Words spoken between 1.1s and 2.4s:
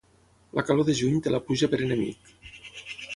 té la pluja per enemic.